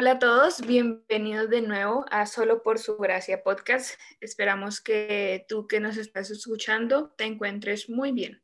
[0.00, 4.00] Hola a todos, bienvenidos de nuevo a Solo por su gracia podcast.
[4.22, 8.42] Esperamos que tú que nos estás escuchando te encuentres muy bien.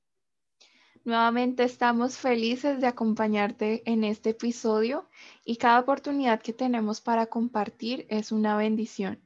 [1.05, 5.09] Nuevamente estamos felices de acompañarte en este episodio
[5.47, 9.19] y cada oportunidad que tenemos para compartir es una bendición.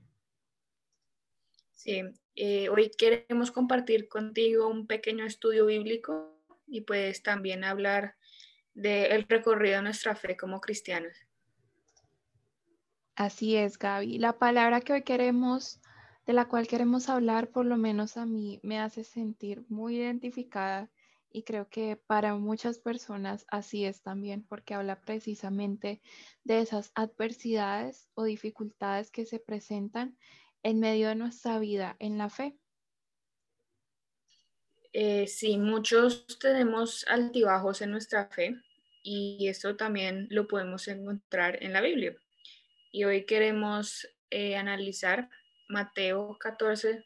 [1.72, 2.02] Sí,
[2.36, 8.14] eh, hoy queremos compartir contigo un pequeño estudio bíblico y pues también hablar
[8.72, 11.26] del recorrido de nuestra fe como cristianos.
[13.20, 14.18] Así es, Gaby.
[14.18, 15.78] La palabra que hoy queremos,
[16.24, 20.90] de la cual queremos hablar, por lo menos a mí me hace sentir muy identificada
[21.30, 26.00] y creo que para muchas personas así es también, porque habla precisamente
[26.44, 30.16] de esas adversidades o dificultades que se presentan
[30.62, 32.56] en medio de nuestra vida en la fe.
[34.94, 38.56] Eh, sí, muchos tenemos altibajos en nuestra fe
[39.02, 42.16] y esto también lo podemos encontrar en la Biblia.
[42.92, 45.28] Y hoy queremos eh, analizar
[45.68, 47.04] Mateo 14,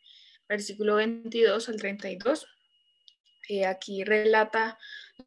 [0.49, 2.47] versículo 22 al 32.
[3.51, 4.79] Eh, aquí relata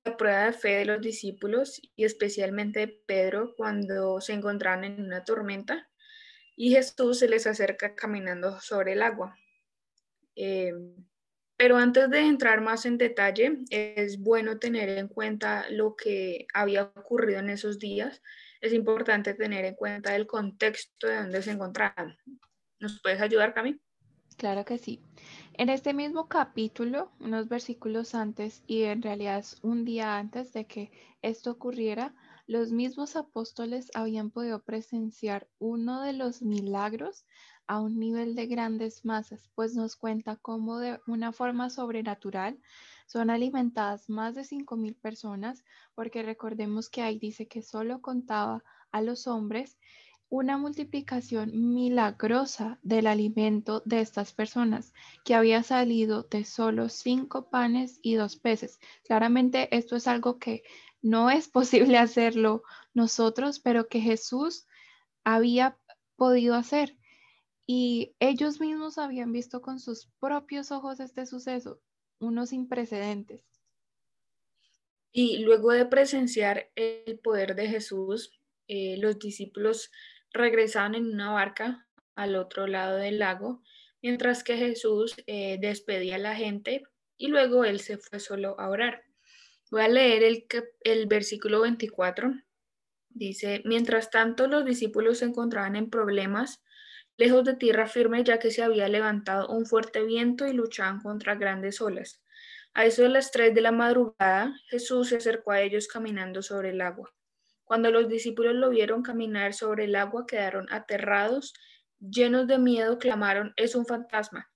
[0.04, 5.06] la prueba de fe de los discípulos y especialmente de Pedro cuando se encontraban en
[5.06, 5.88] una tormenta
[6.56, 9.38] y Jesús se les acerca caminando sobre el agua.
[10.36, 10.74] Eh,
[11.56, 16.84] pero antes de entrar más en detalle, es bueno tener en cuenta lo que había
[16.84, 18.24] ocurrido en esos días
[18.62, 22.18] es importante tener en cuenta el contexto de donde se encontraban.
[22.80, 23.80] ¿Nos puedes ayudar, Cami?
[24.38, 25.02] Claro que sí.
[25.54, 30.92] En este mismo capítulo, unos versículos antes, y en realidad un día antes de que
[31.24, 32.14] esto ocurriera,
[32.46, 37.26] los mismos apóstoles habían podido presenciar uno de los milagros
[37.68, 42.60] a un nivel de grandes masas, pues nos cuenta cómo de una forma sobrenatural
[43.06, 45.64] son alimentadas más de 5.000 personas,
[45.96, 49.78] porque recordemos que ahí dice que solo contaba a los hombres
[50.30, 54.94] una multiplicación milagrosa del alimento de estas personas,
[55.24, 58.80] que había salido de solo cinco panes y dos peces.
[59.06, 60.64] Claramente esto es algo que
[61.02, 62.64] no es posible hacerlo
[62.94, 64.68] nosotros, pero que Jesús
[65.24, 65.78] había
[66.18, 66.98] podido hacer.
[67.70, 71.82] Y ellos mismos habían visto con sus propios ojos este suceso
[72.20, 73.44] unos sin precedentes.
[75.12, 78.32] Y luego de presenciar el poder de Jesús,
[78.68, 79.92] eh, los discípulos
[80.32, 83.62] regresaban en una barca al otro lado del lago,
[84.02, 86.84] mientras que Jesús eh, despedía a la gente
[87.18, 89.04] y luego él se fue solo a orar.
[89.72, 90.46] Voy a leer el,
[90.82, 92.32] el versículo 24.
[93.10, 96.64] Dice, mientras tanto los discípulos se encontraban en problemas
[97.18, 101.36] lejos de tierra firme, ya que se había levantado un fuerte viento y luchaban contra
[101.36, 102.24] grandes olas.
[102.74, 106.70] A eso de las tres de la madrugada, Jesús se acercó a ellos caminando sobre
[106.70, 107.12] el agua.
[107.64, 111.54] Cuando los discípulos lo vieron caminar sobre el agua, quedaron aterrados,
[112.00, 114.50] llenos de miedo, clamaron, es un fantasma.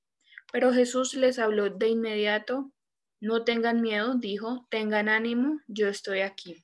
[0.53, 2.71] Pero Jesús les habló de inmediato,
[3.19, 6.63] no tengan miedo, dijo, tengan ánimo, yo estoy aquí.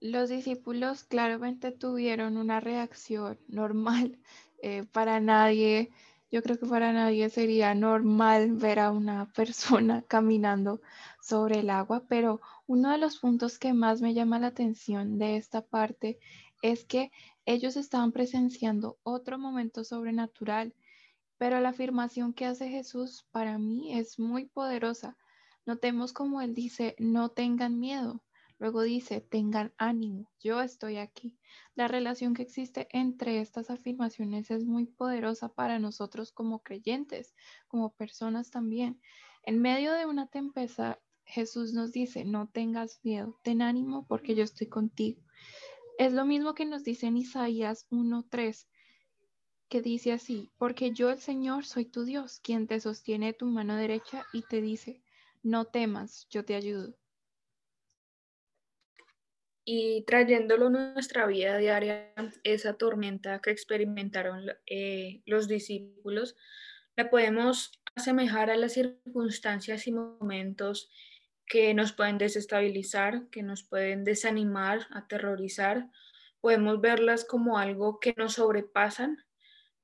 [0.00, 4.18] Los discípulos claramente tuvieron una reacción normal.
[4.62, 5.90] Eh, para nadie,
[6.30, 10.80] yo creo que para nadie sería normal ver a una persona caminando
[11.20, 15.36] sobre el agua, pero uno de los puntos que más me llama la atención de
[15.36, 16.18] esta parte
[16.62, 17.10] es que
[17.44, 20.74] ellos estaban presenciando otro momento sobrenatural,
[21.38, 25.16] pero la afirmación que hace Jesús para mí es muy poderosa.
[25.66, 28.22] Notemos como él dice, no tengan miedo.
[28.58, 31.38] Luego dice, tengan ánimo, yo estoy aquí.
[31.74, 37.34] La relación que existe entre estas afirmaciones es muy poderosa para nosotros como creyentes,
[37.68, 38.98] como personas también.
[39.42, 40.96] En medio de una tempestad,
[41.26, 45.20] Jesús nos dice, no tengas miedo, ten ánimo porque yo estoy contigo.
[45.98, 48.66] Es lo mismo que nos dice en Isaías 1.3,
[49.68, 53.76] que dice así, porque yo el Señor soy tu Dios, quien te sostiene tu mano
[53.76, 55.02] derecha y te dice,
[55.42, 56.94] no temas, yo te ayudo
[59.68, 62.12] y trayéndolo a nuestra vida diaria,
[62.44, 66.36] esa tormenta que experimentaron eh, los discípulos,
[66.94, 70.88] la podemos asemejar a las circunstancias y momentos
[71.46, 75.90] que nos pueden desestabilizar, que nos pueden desanimar, aterrorizar.
[76.40, 79.18] Podemos verlas como algo que nos sobrepasan,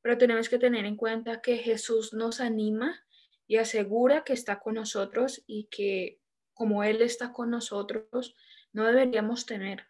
[0.00, 3.04] pero tenemos que tener en cuenta que Jesús nos anima
[3.48, 6.20] y asegura que está con nosotros y que
[6.54, 8.36] como Él está con nosotros,
[8.72, 9.84] no deberíamos tener.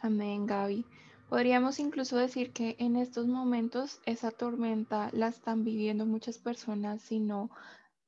[0.00, 0.84] Amén, Gaby.
[1.28, 7.50] Podríamos incluso decir que en estos momentos esa tormenta la están viviendo muchas personas, sino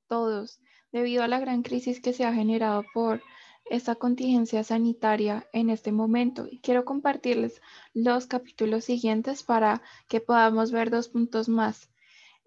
[0.06, 0.60] todos,
[0.92, 3.20] debido a la gran crisis que se ha generado por
[3.64, 6.46] esta contingencia sanitaria en este momento.
[6.50, 7.60] Y quiero compartirles
[7.92, 11.90] los capítulos siguientes para que podamos ver dos puntos más.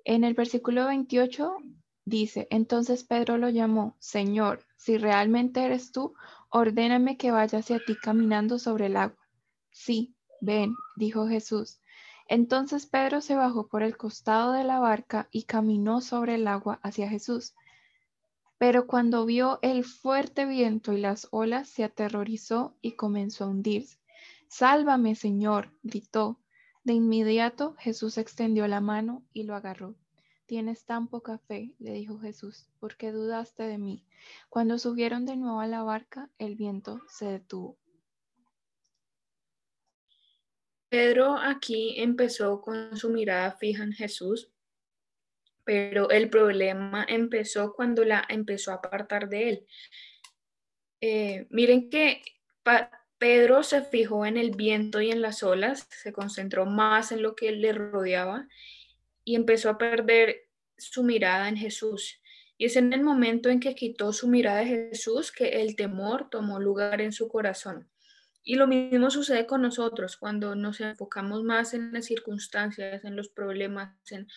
[0.06, 1.58] En el versículo 28
[2.06, 6.14] dice, entonces Pedro lo llamó, Señor, si realmente eres tú,
[6.50, 9.28] ordéname que vaya hacia ti caminando sobre el agua.
[9.72, 11.80] Sí, ven, dijo Jesús.
[12.28, 16.80] Entonces Pedro se bajó por el costado de la barca y caminó sobre el agua
[16.82, 17.56] hacia Jesús.
[18.58, 23.98] Pero cuando vio el fuerte viento y las olas, se aterrorizó y comenzó a hundirse.
[24.48, 26.40] Sálvame, Señor, gritó.
[26.84, 29.96] De inmediato Jesús extendió la mano y lo agarró.
[30.52, 34.04] Tienes tan poca fe, le dijo Jesús, ¿por qué dudaste de mí?
[34.50, 37.78] Cuando subieron de nuevo a la barca, el viento se detuvo.
[40.90, 44.52] Pedro aquí empezó con su mirada fija en Jesús
[45.64, 49.68] pero el problema empezó cuando la empezó a apartar de él.
[51.00, 52.22] Eh, miren que
[53.18, 57.36] Pedro se fijó en el viento y en las olas, se concentró más en lo
[57.36, 58.50] que le rodeaba
[59.24, 62.22] y empezó a perder su mirada en Jesús.
[62.58, 66.30] Y es en el momento en que quitó su mirada de Jesús que el temor
[66.30, 67.90] tomó lugar en su corazón.
[68.44, 73.30] Y lo mismo sucede con nosotros cuando nos enfocamos más en las circunstancias, en los
[73.30, 74.28] problemas, en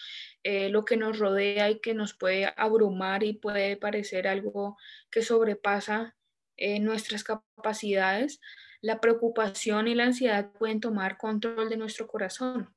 [0.42, 4.76] eh, lo que nos rodea y que nos puede abrumar y puede parecer algo
[5.10, 6.14] que sobrepasa
[6.58, 8.40] eh, nuestras capacidades.
[8.82, 12.74] La preocupación y la ansiedad pueden tomar control de nuestro corazón.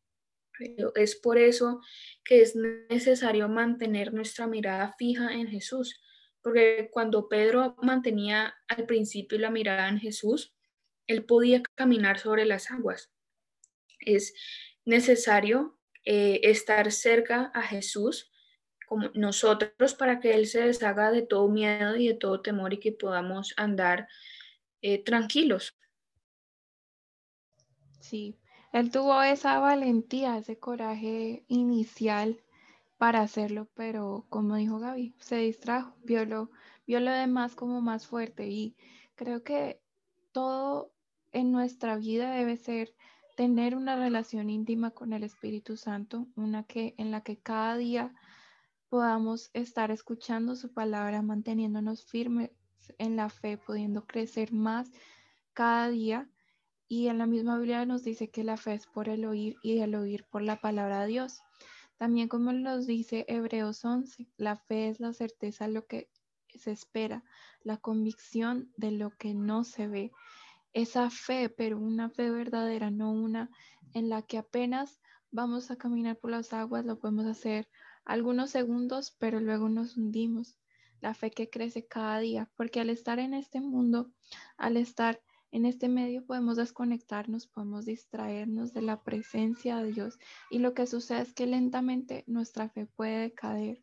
[0.96, 1.82] Es por eso
[2.24, 6.02] que es necesario mantener nuestra mirada fija en Jesús,
[6.42, 10.56] porque cuando Pedro mantenía al principio la mirada en Jesús,
[11.08, 13.12] él podía caminar sobre las aguas.
[14.00, 14.34] Es
[14.86, 18.32] necesario eh, estar cerca a Jesús
[18.88, 22.80] como nosotros para que Él se deshaga de todo miedo y de todo temor y
[22.80, 24.08] que podamos andar
[24.82, 25.78] eh, tranquilos.
[28.00, 28.38] Sí,
[28.74, 32.42] Él tuvo esa valentía, ese coraje inicial
[32.98, 36.52] para hacerlo, pero como dijo Gaby, se distrajo, vio lo,
[36.86, 38.76] vio lo demás como más fuerte y
[39.16, 39.80] creo que
[40.32, 40.92] todo
[41.32, 42.94] en nuestra vida debe ser
[43.36, 48.14] tener una relación íntima con el Espíritu Santo, una que en la que cada día
[48.90, 52.50] podamos estar escuchando su palabra, manteniéndonos firmes
[52.98, 54.92] en la fe, pudiendo crecer más
[55.54, 56.28] cada día.
[56.88, 59.80] Y en la misma Biblia nos dice que la fe es por el oír y
[59.80, 61.42] el oír por la palabra de Dios.
[61.98, 66.10] También como nos dice Hebreos 11, la fe es la certeza de lo que
[66.56, 67.24] se espera,
[67.62, 70.12] la convicción de lo que no se ve
[70.74, 73.50] esa fe, pero una fe verdadera, no una
[73.94, 75.00] en la que apenas
[75.32, 77.68] vamos a caminar por las aguas, lo podemos hacer
[78.06, 80.60] algunos segundos, pero luego nos hundimos.
[81.00, 84.12] La fe que crece cada día, porque al estar en este mundo,
[84.58, 85.22] al estar
[85.52, 90.88] en este medio podemos desconectarnos, podemos distraernos de la presencia de Dios y lo que
[90.88, 93.82] sucede es que lentamente nuestra fe puede decaer.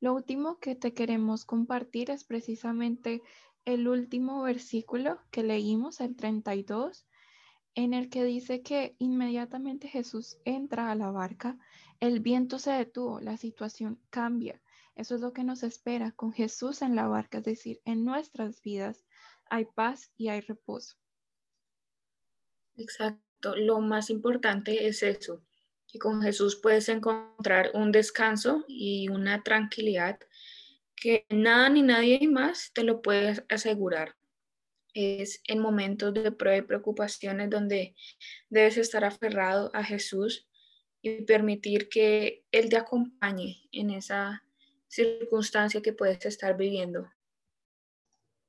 [0.00, 3.22] Lo último que te queremos compartir es precisamente
[3.64, 7.06] el último versículo que leímos, el 32,
[7.74, 11.58] en el que dice que inmediatamente Jesús entra a la barca,
[12.00, 14.60] el viento se detuvo, la situación cambia.
[14.94, 18.62] Eso es lo que nos espera con Jesús en la barca, es decir, en nuestras
[18.62, 19.04] vidas
[19.50, 20.96] hay paz y hay reposo.
[22.76, 25.42] Exacto, lo más importante es eso,
[25.86, 30.18] que con Jesús puedes encontrar un descanso y una tranquilidad
[30.94, 34.16] que nada ni nadie más te lo puede asegurar.
[34.94, 37.94] Es en momentos de prueba y preocupaciones donde
[38.48, 40.48] debes estar aferrado a Jesús
[41.02, 44.44] y permitir que Él te acompañe en esa
[44.88, 47.08] circunstancia que puedes estar viviendo.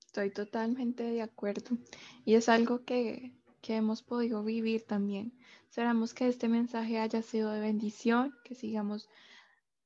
[0.10, 1.78] Estoy totalmente de acuerdo
[2.26, 5.38] y es algo que, que hemos podido vivir también.
[5.70, 9.08] Esperamos que este mensaje haya sido de bendición, que sigamos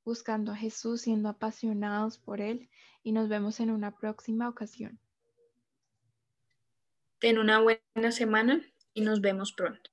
[0.05, 2.69] buscando a Jesús, siendo apasionados por Él
[3.03, 4.97] y nos vemos en una próxima ocasión.
[7.19, 8.61] Ten una buena semana
[8.93, 9.92] y nos vemos pronto.